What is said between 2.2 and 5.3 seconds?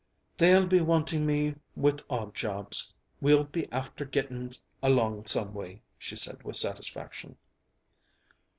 jobs; we'll be after getting along